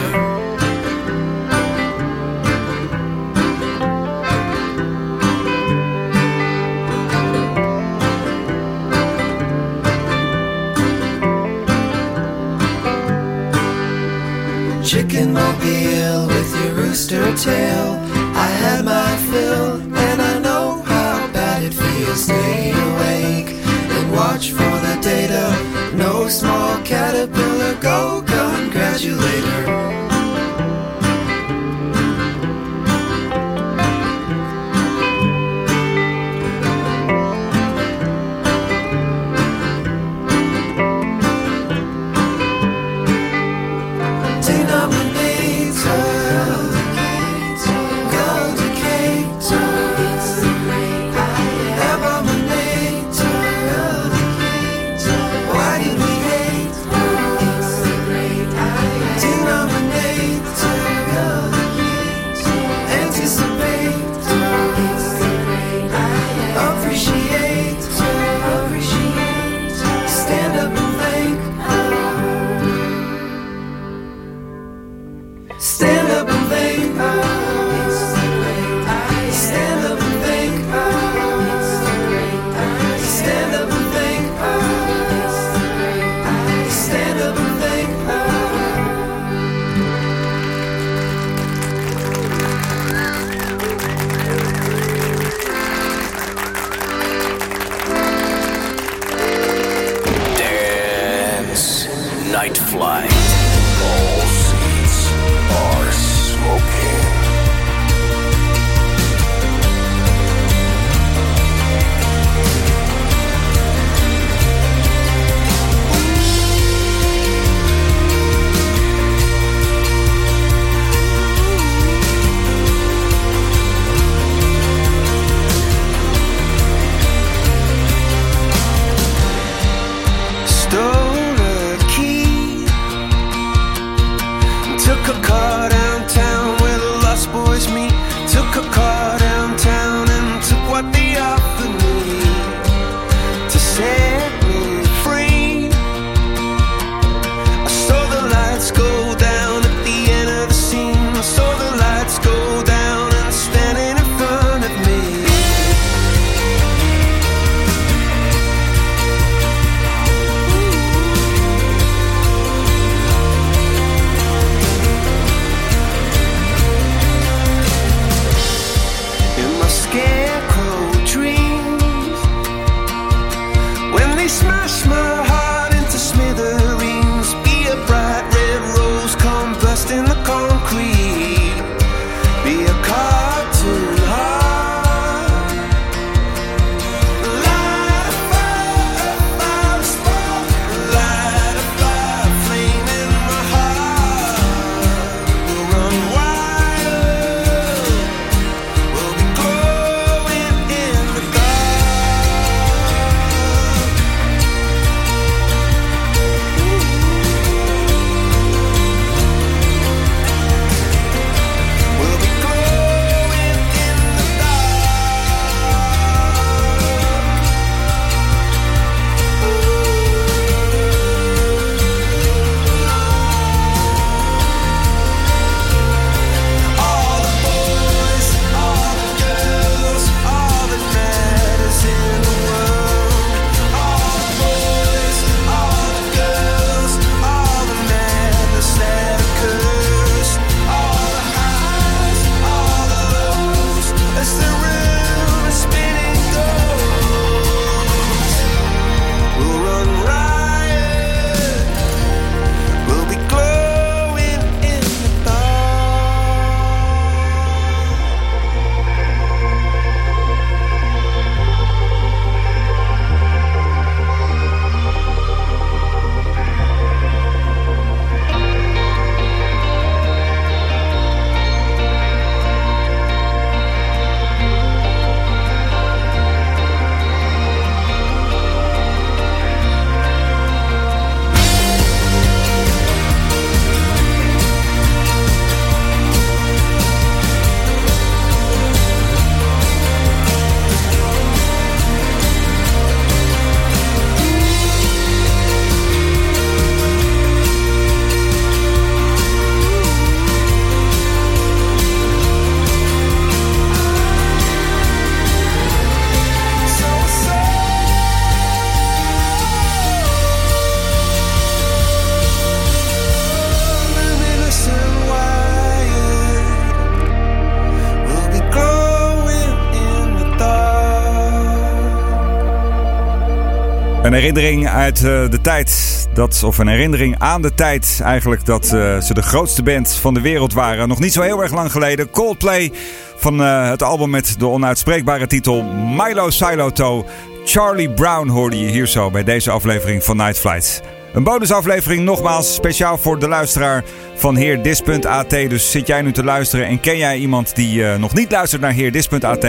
Een 324.14 324.20
herinnering 324.20 324.68
uit 324.68 324.97
eh, 324.97 325.30
de 325.30 325.41
tijd, 325.41 326.07
dat, 326.14 326.43
of 326.43 326.57
een 326.57 326.68
herinnering 326.68 327.16
aan 327.20 327.41
de 327.41 327.53
tijd 327.53 327.99
eigenlijk, 328.03 328.45
dat 328.45 328.64
eh, 328.64 328.99
ze 329.01 329.14
de 329.14 329.22
grootste 329.22 329.64
band 329.64 329.93
van 329.93 330.14
de 330.14 330.22
wereld 330.22 330.53
waren. 330.53 330.88
Nog 330.88 330.99
niet 330.99 331.14
zo 331.14 331.22
heel 331.22 331.41
erg 331.41 331.53
lang 331.53 331.72
geleden. 331.72 332.09
Coldplay 332.09 332.72
van 333.16 333.41
eh, 333.41 333.70
het 333.70 333.84
album 333.84 334.09
met 334.09 334.36
de 334.39 334.47
onuitspreekbare 334.47 335.28
titel 335.28 335.64
Milo 335.64 336.30
Siloto. 336.30 337.05
Charlie 337.45 337.89
Brown 337.89 338.28
hoorde 338.28 338.59
je 338.59 338.68
hier 338.68 338.88
zo 338.88 339.11
bij 339.11 339.24
deze 339.24 339.51
aflevering 339.51 340.03
van 340.03 340.18
Night 340.18 340.39
Flights. 340.39 340.80
Een 341.14 341.24
bonusaflevering 341.24 342.03
nogmaals 342.03 342.53
speciaal 342.53 342.97
voor 342.97 343.20
de 343.20 343.28
luisteraar 343.28 343.84
van 344.16 344.36
heerdis.at. 344.36 345.30
Dus 345.30 345.72
zit 345.72 345.88
jij 345.88 346.01
nu 346.01 346.11
te 346.11 346.24
luisteren 346.24 346.68
en 346.68 346.80
ken 346.80 346.97
jij 346.97 347.18
iemand 347.18 347.55
die 347.55 347.84
nog 347.84 348.14
niet 348.14 348.32
luistert 348.32 348.61
naar 348.61 348.72
heerdis.at? 348.72 349.45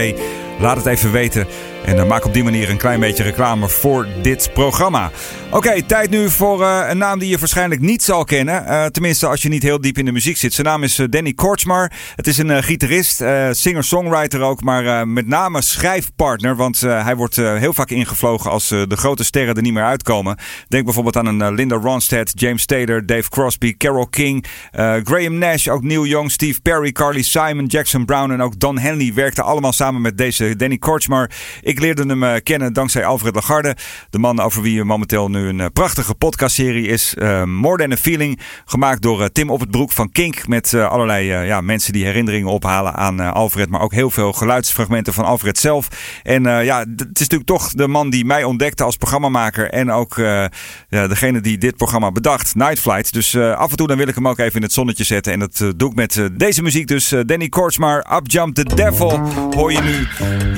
Laat 0.58 0.76
het 0.76 0.86
even 0.86 1.12
weten. 1.12 1.46
En 1.84 1.96
dan 1.96 2.06
maak 2.06 2.24
op 2.24 2.32
die 2.32 2.44
manier 2.44 2.70
een 2.70 2.76
klein 2.76 3.00
beetje 3.00 3.22
reclame 3.22 3.68
voor 3.68 4.06
dit 4.22 4.50
programma. 4.54 5.10
Oké, 5.50 5.82
tijd 5.82 6.10
nu 6.10 6.30
voor 6.30 6.62
eh, 6.62 6.84
een 6.88 6.98
naam 6.98 7.18
die 7.18 7.28
je 7.28 7.38
waarschijnlijk 7.38 7.80
niet 7.80 8.02
zal 8.02 8.24
kennen. 8.24 8.66
Eh, 8.66 8.84
tenminste, 8.84 9.26
als 9.26 9.42
je 9.42 9.48
niet 9.48 9.62
heel 9.62 9.80
diep 9.80 9.98
in 9.98 10.04
de 10.04 10.12
muziek 10.12 10.36
zit. 10.36 10.54
Zijn 10.54 10.66
naam 10.66 10.82
is 10.82 10.98
eh, 10.98 11.06
Danny 11.10 11.32
Kortsmar. 11.32 11.92
Het 12.16 12.26
is 12.26 12.38
een 12.38 12.50
eh, 12.50 12.62
gitarist, 12.62 13.20
eh, 13.20 13.48
singer-songwriter 13.50 14.40
ook, 14.40 14.62
maar 14.62 14.86
eh, 14.86 15.06
met 15.06 15.26
name 15.26 15.62
schrijfpartner. 15.62 16.56
Want 16.56 16.82
eh, 16.82 17.04
hij 17.04 17.16
wordt 17.16 17.38
eh, 17.38 17.56
heel 17.56 17.72
vaak 17.72 17.90
ingevlogen 17.90 18.50
als 18.50 18.70
eh, 18.70 18.82
de 18.88 18.96
grote 18.96 19.24
sterren 19.24 19.54
er 19.54 19.62
niet 19.62 19.72
meer 19.72 19.84
uitkomen. 19.84 20.36
Denk 20.68 20.84
bijvoorbeeld 20.84 21.16
aan 21.16 21.26
een 21.26 21.42
eh, 21.42 21.52
Linda 21.52 21.76
Ronstadt, 21.76 22.32
James 22.34 22.66
Taylor, 22.66 23.06
Dave 23.06 23.28
Crosby, 23.28 23.76
Carole 23.76 24.10
King, 24.10 24.44
eh, 24.70 24.94
Graham 25.04 25.38
Nash, 25.38 25.68
ook 25.68 25.82
Neil 25.82 26.06
Young, 26.06 26.30
Steve 26.30 26.60
Perry, 26.60 26.92
Carly 26.92 27.22
Simon, 27.22 27.66
Jackson 27.66 28.04
Brown 28.04 28.30
en 28.30 28.42
ook 28.42 28.58
Don 28.58 28.78
Henley 28.78 29.12
werkten 29.14 29.44
allemaal 29.44 29.72
samen 29.72 30.00
met 30.00 30.18
deze 30.18 30.43
Danny 30.56 30.78
Kortsmar. 30.78 31.30
Ik 31.62 31.80
leerde 31.80 32.06
hem 32.06 32.22
eh, 32.22 32.34
kennen 32.42 32.72
dankzij 32.72 33.04
Alfred 33.04 33.34
Lagarde, 33.34 33.76
de 34.10 34.18
man 34.18 34.40
over 34.40 34.62
wie 34.62 34.84
momenteel 34.84 35.30
nu 35.30 35.48
een 35.48 35.60
eh, 35.60 35.66
prachtige 35.72 36.14
podcastserie 36.14 36.86
is. 36.86 37.14
eh, 37.14 37.44
More 37.44 37.76
Than 37.78 37.92
a 37.92 37.96
Feeling, 37.96 38.40
gemaakt 38.64 39.02
door 39.02 39.20
eh, 39.22 39.26
Tim 39.32 39.50
Op 39.50 39.60
het 39.60 39.70
Broek 39.70 39.92
van 39.92 40.10
Kink. 40.12 40.48
Met 40.48 40.72
eh, 40.72 40.88
allerlei 40.90 41.30
eh, 41.32 41.46
ja, 41.46 41.60
mensen 41.60 41.92
die 41.92 42.04
herinneringen 42.04 42.50
ophalen 42.50 42.94
aan 42.94 43.20
eh, 43.20 43.32
Alfred, 43.32 43.68
maar 43.70 43.80
ook 43.80 43.92
heel 43.92 44.10
veel 44.10 44.32
geluidsfragmenten 44.32 45.12
van 45.12 45.24
Alfred 45.24 45.58
zelf. 45.58 45.88
En 46.22 46.46
eh, 46.46 46.64
ja, 46.64 46.78
het 46.78 47.00
is 47.12 47.28
natuurlijk 47.28 47.48
toch 47.50 47.72
de 47.72 47.88
man 47.88 48.10
die 48.10 48.24
mij 48.24 48.44
ontdekte 48.44 48.82
als 48.84 48.96
programmamaker 48.96 49.70
en 49.70 49.90
ook 49.90 50.18
eh, 50.18 50.44
degene 50.88 51.40
die 51.40 51.58
dit 51.58 51.76
programma 51.76 52.12
bedacht, 52.12 52.54
Night 52.54 52.78
Flight. 52.80 53.12
Dus 53.12 53.34
eh, 53.34 53.56
af 53.56 53.70
en 53.70 53.76
toe 53.76 53.86
dan 53.86 53.96
wil 53.96 54.08
ik 54.08 54.14
hem 54.14 54.28
ook 54.28 54.38
even 54.38 54.56
in 54.56 54.62
het 54.62 54.72
zonnetje 54.72 55.04
zetten. 55.04 55.32
En 55.32 55.38
dat 55.38 55.60
eh, 55.60 55.68
doe 55.76 55.90
ik 55.90 55.96
met 55.96 56.16
eh, 56.16 56.24
deze 56.32 56.62
muziek. 56.62 56.86
Dus 56.86 57.12
eh, 57.12 57.20
Danny 57.26 57.48
Kortsmar, 57.48 58.06
Up 58.16 58.30
Jump 58.30 58.54
the 58.54 58.64
Devil, 58.74 59.20
hoor 59.50 59.72
je 59.72 59.80
nu 59.80 60.06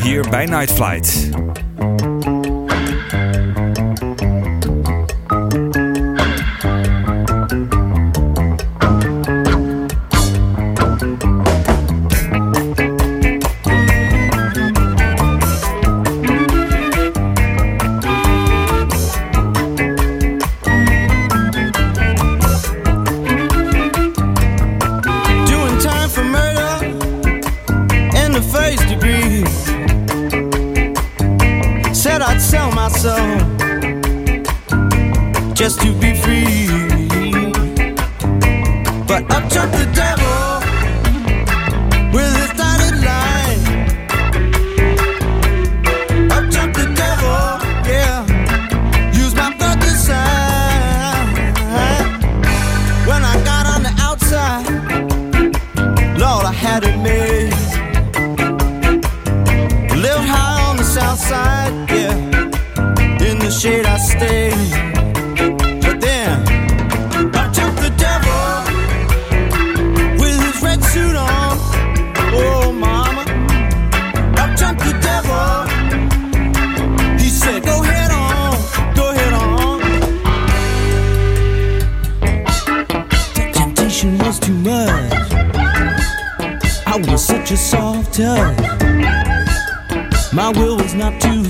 hier 0.02 0.28
bij 0.30 0.44
Night 0.44 0.72
Flight. 0.72 1.28
Just 35.68 35.80
to 35.80 35.92
be 35.94 36.14
free. 36.14 36.68
But 39.08 39.24
up 39.34 39.50
jumped 39.50 39.74
the 39.74 39.90
devil 39.92 40.65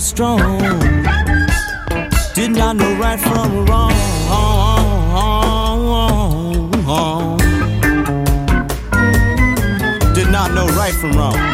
strong. 0.06 0.60
Did 2.34 2.52
not 2.52 2.76
know 2.76 2.94
right 2.96 3.18
from 3.18 3.66
wrong. 3.66 3.92
Did 10.14 10.30
not 10.30 10.54
know 10.54 10.66
right 10.68 10.94
from 10.94 11.12
wrong. 11.12 11.45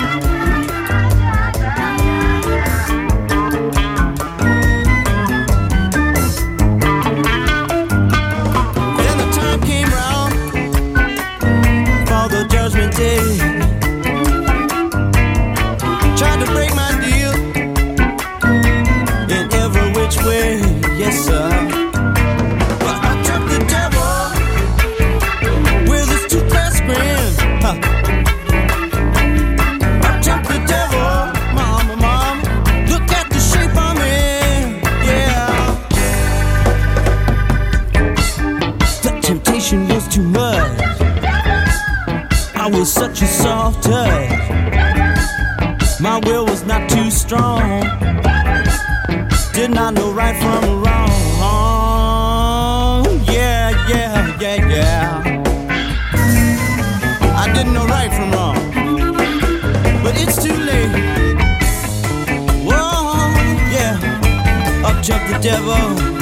Not 49.75 49.95
know 49.95 50.13
right 50.13 50.37
from 50.37 50.83
wrong. 50.83 51.05
Yeah, 53.25 53.71
yeah, 53.89 54.37
yeah, 54.41 54.69
yeah. 54.69 55.23
I 57.37 57.53
didn't 57.55 57.73
know 57.73 57.87
right 57.87 58.13
from 58.13 58.31
wrong. 58.33 58.57
But 60.03 60.15
it's 60.21 60.37
too 60.43 60.53
late. 60.53 60.91
Whoa, 62.67 63.33
yeah. 63.73 63.97
Up 64.85 65.03
jumped 65.03 65.29
the 65.33 65.39
devil. 65.41 66.22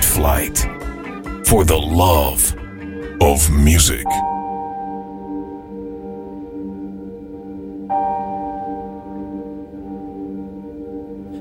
Night 0.00 0.04
Flight. 0.04 0.58
For 1.46 1.64
the 1.64 1.76
love 1.76 2.54
of 3.20 3.50
music. 3.50 4.06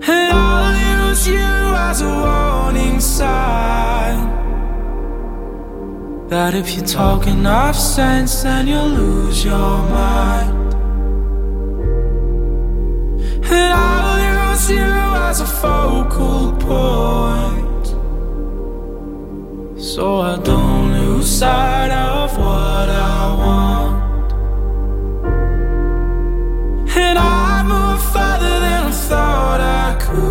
And 0.07 0.33
I'll 0.33 1.09
use 1.09 1.27
you 1.27 1.35
as 1.87 2.01
a 2.01 2.09
warning 2.09 2.99
sign. 2.99 4.17
That 6.27 6.53
if 6.53 6.75
you 6.75 6.81
talk 6.81 7.27
enough 7.27 7.77
sense, 7.77 8.43
then 8.43 8.67
you'll 8.67 8.87
lose 8.87 9.45
your 9.45 9.77
mind. 9.99 10.73
And 13.45 13.73
I'll 13.73 14.51
use 14.51 14.69
you 14.69 14.91
as 15.29 15.39
a 15.39 15.47
focal 15.47 16.51
point. 16.57 17.68
So 19.99 20.21
I 20.21 20.37
don't 20.37 20.93
lose 20.93 21.27
sight 21.27 21.91
of 21.91 22.37
what 22.37 22.87
I 22.89 23.35
want. 23.41 24.31
And 26.95 27.19
I 27.19 27.63
move 27.63 28.01
farther 28.13 28.59
than 28.61 28.83
I 28.85 28.91
thought 28.91 29.59
I 29.59 29.97
could. 29.99 30.21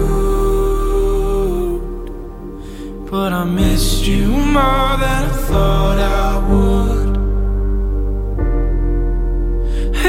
But 3.10 3.34
I 3.34 3.44
missed 3.44 4.06
you 4.06 4.28
more 4.28 4.96
than 5.04 5.22
I 5.32 5.36
thought 5.48 5.98
I 5.98 6.38
would. 6.48 7.16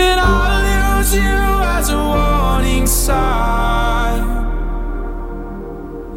And 0.04 0.20
I'll 0.22 1.00
use 1.02 1.14
you 1.16 1.38
as 1.76 1.90
a 1.90 1.98
warning 1.98 2.88
sign. 2.88 4.39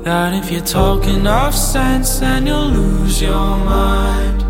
That 0.02 0.34
if 0.34 0.50
you 0.50 0.60
talk 0.60 1.06
enough 1.06 1.54
sense, 1.54 2.18
then 2.18 2.48
you'll 2.48 2.66
lose 2.66 3.22
your 3.22 3.56
mind. 3.56 4.41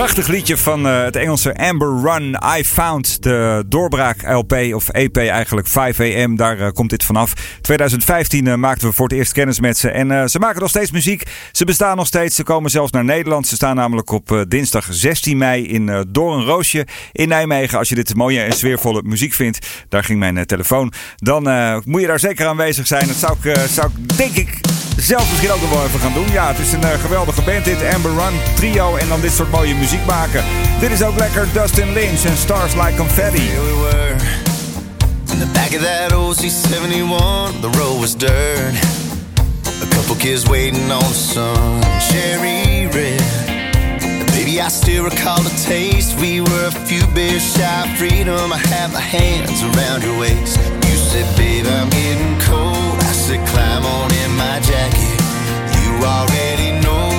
Prachtig 0.00 0.26
liedje 0.26 0.56
van 0.56 0.86
eh, 0.86 1.02
het 1.02 1.16
Engelse 1.16 1.56
Amber 1.56 2.00
Run. 2.02 2.38
I 2.58 2.64
Found 2.64 3.22
de 3.22 3.64
doorbraak 3.66 4.22
LP 4.22 4.52
of 4.52 4.88
EP 4.88 5.16
eigenlijk 5.16 5.66
5 5.66 6.00
AM. 6.00 6.36
Daar 6.36 6.60
eh, 6.60 6.70
komt 6.72 6.90
dit 6.90 7.04
vanaf. 7.04 7.32
2015 7.60 8.46
eh, 8.46 8.54
maakten 8.54 8.88
we 8.88 8.94
voor 8.94 9.08
het 9.08 9.16
eerst 9.16 9.32
kennis 9.32 9.60
met 9.60 9.78
ze. 9.78 9.90
En 9.90 10.30
ze 10.30 10.38
maken 10.38 10.60
nog 10.60 10.68
steeds 10.68 10.90
muziek. 10.90 11.22
Ze 11.52 11.64
bestaan 11.64 11.96
nog 11.96 12.06
steeds. 12.06 12.36
Ze 12.36 12.42
komen 12.42 12.70
zelfs 12.70 12.92
naar 12.92 13.04
Nederland. 13.04 13.46
Ze 13.46 13.54
staan 13.54 13.76
namelijk 13.76 14.10
op 14.10 14.44
dinsdag 14.48 14.86
16 14.90 15.38
mei 15.38 15.66
in 15.66 15.88
uh, 15.88 16.00
Doornroosje 16.08 16.86
in 17.12 17.28
Nijmegen. 17.28 17.78
Als 17.78 17.88
je 17.88 17.94
dit 17.94 18.14
mooie 18.14 18.40
en 18.40 18.52
sfeervolle 18.52 19.02
muziek 19.02 19.32
vindt. 19.32 19.66
Daar 19.88 20.04
ging 20.04 20.18
mijn 20.18 20.46
telefoon. 20.46 20.92
Dan 21.16 21.42
moet 21.84 22.00
je 22.00 22.06
daar 22.06 22.20
zeker 22.20 22.46
aanwezig 22.46 22.86
zijn. 22.86 23.06
Dat 23.06 23.16
zou 23.16 23.36
ik, 23.42 23.56
zou 23.68 23.90
ik 23.90 24.16
denk 24.16 24.34
ik 24.34 24.60
zelf 25.02 25.28
misschien 25.28 25.52
ook 25.52 25.60
nog 25.60 25.70
wel 25.70 25.84
even 25.84 26.00
gaan 26.00 26.12
doen. 26.12 26.30
Ja, 26.32 26.48
het 26.48 26.58
is 26.58 26.72
een 26.72 26.84
eh, 26.84 27.00
geweldige 27.00 27.42
band 27.42 27.64
dit. 27.64 27.76
Amber 27.94 28.10
Run, 28.10 28.34
trio 28.54 28.96
en 28.96 29.08
dan 29.08 29.20
dit 29.20 29.32
soort 29.32 29.50
mooie 29.50 29.74
muziek 29.74 30.06
maken. 30.06 30.44
Dit 30.80 30.90
is 30.90 31.02
ook 31.02 31.18
lekker 31.18 31.48
Dustin 31.52 31.92
Lynch 31.92 32.24
en 32.24 32.36
Stars 32.36 32.74
Like 32.74 32.94
Confetti. 32.96 33.40
Here 33.40 33.62
we 33.62 33.80
were 33.80 34.14
in 35.32 35.38
the 35.38 35.46
back 35.52 35.72
of 35.74 35.80
that 35.80 36.12
old 36.12 36.36
C71. 36.36 37.60
The 37.60 37.78
road 37.78 38.00
was 38.00 38.16
dirt. 38.16 38.74
A 39.82 39.86
couple 39.88 40.16
kids 40.16 40.48
waiting 40.48 40.92
on 40.92 41.14
sun, 41.14 41.82
cherry 42.10 42.86
red. 42.86 43.22
Baby, 44.26 44.60
I 44.60 44.68
still 44.68 45.04
recall 45.04 45.42
the 45.42 45.66
taste. 45.68 46.20
We 46.20 46.40
were 46.40 46.66
a 46.66 46.86
few 46.86 47.06
beers 47.14 47.42
shy 47.54 47.96
freedom. 47.96 48.52
I 48.52 48.58
had 48.68 48.92
my 48.92 49.00
hands 49.00 49.62
around 49.62 50.02
your 50.02 50.18
waist. 50.18 50.56
You 50.88 50.96
said, 50.96 51.26
babe, 51.36 51.66
I'm 51.66 51.88
getting 51.88 52.38
cold. 52.40 52.79
Climb 53.52 53.84
on 53.84 54.10
in 54.22 54.30
my 54.36 54.60
jacket. 54.60 55.20
You 55.76 55.90
already 56.06 56.70
know, 56.82 57.09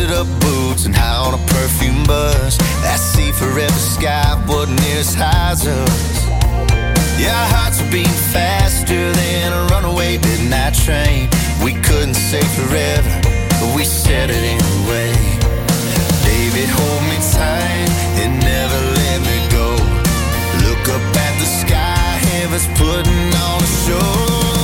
busted 0.00 0.16
up 0.16 0.26
boots 0.40 0.86
and 0.86 0.94
high 0.94 1.26
on 1.26 1.34
a 1.34 1.46
perfume 1.46 2.04
bus. 2.04 2.56
That 2.82 2.98
sea 2.98 3.32
forever 3.32 3.72
sky 3.72 4.42
wasn't 4.48 4.80
as 4.96 5.14
high 5.14 5.52
as 5.52 5.66
us. 5.66 6.26
Yeah, 7.18 7.36
our 7.36 7.48
hearts 7.48 7.82
were 7.82 7.90
beating 7.90 8.20
faster 8.32 9.12
than 9.12 9.52
a 9.52 9.66
runaway 9.72 10.18
midnight 10.18 10.74
train. 10.74 11.28
We 11.62 11.74
couldn't 11.82 12.14
say 12.14 12.40
forever, 12.56 13.10
but 13.60 13.76
we 13.76 13.84
said 13.84 14.30
it 14.30 14.42
anyway. 14.56 15.12
Baby, 16.24 16.64
hold 16.66 17.02
me 17.10 17.18
tight 17.36 17.90
and 18.20 18.40
never 18.40 18.80
let 19.00 19.18
me 19.28 19.38
go. 19.52 19.68
Look 20.64 20.84
up 20.88 21.16
at 21.16 21.34
the 21.40 21.48
sky, 21.60 22.00
heaven's 22.30 22.66
putting 22.78 23.34
on 23.36 23.62
a 23.62 23.70
show. 23.84 24.59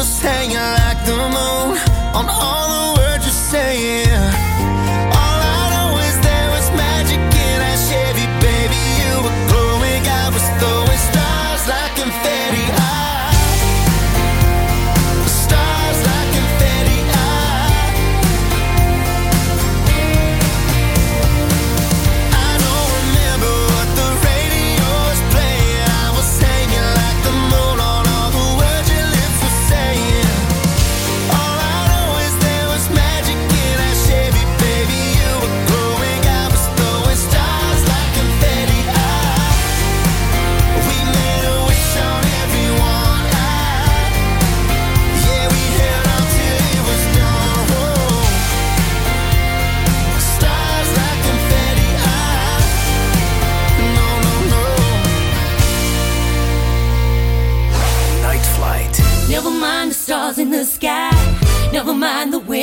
was 0.00 0.22
hanging 0.22 0.56
like 0.56 1.04
the 1.04 1.12
moon 1.12 1.76
on 2.16 2.26
all 2.30 2.69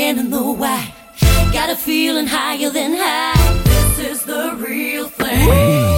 In 0.07 0.29
the 0.29 0.41
why. 0.41 0.93
Got 1.51 1.69
a 1.69 1.75
feeling 1.75 2.27
higher 2.27 2.69
than 2.69 2.93
high. 2.95 3.63
This 3.65 3.99
is 3.99 4.23
the 4.23 4.55
real 4.57 5.09
thing. 5.09 5.96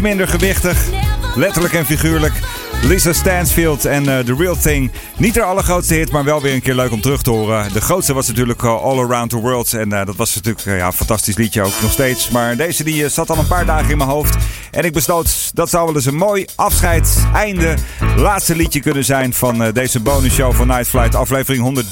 Minder 0.00 0.28
gewichtig, 0.28 0.86
letterlijk 1.34 1.74
en 1.74 1.86
figuurlijk. 1.86 2.32
Lisa 2.82 3.12
Stansfield 3.12 3.84
en 3.84 4.04
uh, 4.04 4.18
The 4.18 4.34
Real 4.38 4.56
Thing. 4.56 4.90
Niet 5.16 5.36
haar 5.36 5.44
allergrootste 5.44 5.94
hit, 5.94 6.10
maar 6.10 6.24
wel 6.24 6.42
weer 6.42 6.54
een 6.54 6.62
keer 6.62 6.74
leuk 6.74 6.92
om 6.92 7.00
terug 7.00 7.22
te 7.22 7.30
horen. 7.30 7.72
De 7.72 7.80
grootste 7.80 8.14
was 8.14 8.28
natuurlijk 8.28 8.62
uh, 8.62 8.82
All 8.82 8.98
Around 8.98 9.30
the 9.30 9.36
World. 9.36 9.72
En 9.72 9.92
uh, 9.92 10.04
dat 10.04 10.16
was 10.16 10.34
natuurlijk 10.34 10.66
ja, 10.66 10.86
een 10.86 10.92
fantastisch 10.92 11.36
liedje 11.36 11.62
ook 11.62 11.72
nog 11.82 11.92
steeds. 11.92 12.30
Maar 12.30 12.56
deze 12.56 12.84
die 12.84 13.08
zat 13.08 13.30
al 13.30 13.38
een 13.38 13.46
paar 13.46 13.66
dagen 13.66 13.90
in 13.90 13.98
mijn 13.98 14.10
hoofd. 14.10 14.36
En 14.70 14.84
ik 14.84 14.92
besloot, 14.92 15.50
dat 15.54 15.70
zou 15.70 15.86
wel 15.86 15.94
eens 15.94 16.06
een 16.06 16.16
mooi 16.16 16.44
afscheid, 16.54 17.26
einde, 17.34 17.74
laatste 18.16 18.56
liedje 18.56 18.80
kunnen 18.80 19.04
zijn 19.04 19.34
van 19.34 19.70
deze 19.72 20.00
bonusshow 20.00 20.54
van 20.54 20.66
Night 20.66 20.88
Flight, 20.88 21.14
aflevering 21.14 21.84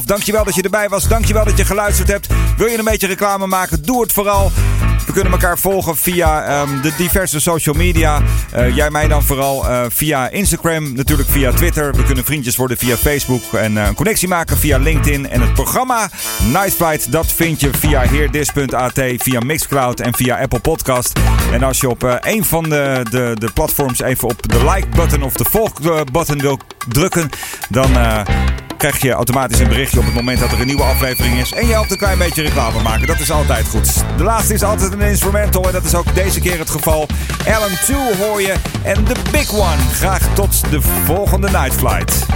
130,5. 0.00 0.04
Dankjewel 0.04 0.44
dat 0.44 0.54
je 0.54 0.62
erbij 0.62 0.88
was. 0.88 1.08
Dankjewel 1.08 1.44
dat 1.44 1.56
je 1.56 1.64
geluisterd 1.64 2.08
hebt. 2.08 2.26
Wil 2.56 2.66
je 2.66 2.78
een 2.78 2.84
beetje 2.84 3.06
reclame 3.06 3.46
maken? 3.46 3.82
Doe 3.82 4.02
het 4.02 4.12
vooral. 4.12 4.52
Kunnen 5.18 5.38
elkaar 5.40 5.58
volgen 5.58 5.96
via 5.96 6.60
um, 6.60 6.80
de 6.82 6.92
diverse 6.96 7.40
social 7.40 7.74
media. 7.74 8.22
Uh, 8.56 8.76
jij 8.76 8.90
mij 8.90 9.08
dan 9.08 9.22
vooral 9.22 9.64
uh, 9.64 9.84
via 9.88 10.28
Instagram, 10.28 10.92
natuurlijk 10.92 11.28
via 11.28 11.52
Twitter. 11.52 11.94
We 11.94 12.02
kunnen 12.02 12.24
vriendjes 12.24 12.56
worden 12.56 12.76
via 12.76 12.96
Facebook 12.96 13.42
en 13.52 13.72
uh, 13.72 13.86
een 13.86 13.94
connectie 13.94 14.28
maken 14.28 14.56
via 14.56 14.78
LinkedIn. 14.78 15.28
En 15.28 15.40
het 15.40 15.52
programma 15.52 16.10
Night 16.44 16.74
Flight, 16.74 17.12
dat 17.12 17.32
vind 17.32 17.60
je 17.60 17.70
via 17.78 18.00
heerdis.at, 18.00 19.02
via 19.16 19.40
Mixcloud 19.40 20.00
en 20.00 20.14
via 20.14 20.40
Apple 20.40 20.60
Podcast. 20.60 21.20
En 21.52 21.62
als 21.62 21.80
je 21.80 21.88
op 21.88 22.18
een 22.20 22.44
van 22.44 22.62
de, 22.62 23.06
de, 23.10 23.36
de 23.38 23.50
platforms 23.54 24.00
even 24.00 24.28
op 24.28 24.50
de 24.50 24.64
like-button 24.64 25.22
of 25.22 25.32
de 25.32 25.44
volg-button 25.44 26.38
wil 26.38 26.58
drukken, 26.88 27.28
dan 27.68 27.90
krijg 28.78 29.00
je 29.02 29.12
automatisch 29.12 29.58
een 29.58 29.68
berichtje 29.68 29.98
op 29.98 30.04
het 30.04 30.14
moment 30.14 30.40
dat 30.40 30.52
er 30.52 30.60
een 30.60 30.66
nieuwe 30.66 30.82
aflevering 30.82 31.40
is. 31.40 31.52
En 31.52 31.66
je 31.66 31.72
helpt 31.72 31.90
een 31.90 31.96
klein 31.96 32.18
beetje 32.18 32.42
reclame 32.42 32.82
maken. 32.82 33.06
Dat 33.06 33.20
is 33.20 33.30
altijd 33.30 33.68
goed. 33.68 34.04
De 34.16 34.22
laatste 34.22 34.54
is 34.54 34.62
altijd 34.62 34.92
een 34.92 35.00
instrumental. 35.00 35.66
En 35.66 35.72
dat 35.72 35.84
is 35.84 35.94
ook 35.94 36.14
deze 36.14 36.40
keer 36.40 36.58
het 36.58 36.70
geval. 36.70 37.06
Alan 37.46 37.76
2 37.82 37.96
hoor 37.96 38.40
je. 38.40 38.54
En 38.82 39.04
The 39.04 39.14
Big 39.30 39.52
One. 39.52 39.78
Graag 39.92 40.34
tot 40.34 40.70
de 40.70 40.80
volgende 40.82 41.50
Night 41.50 41.74
Flight. 41.74 42.26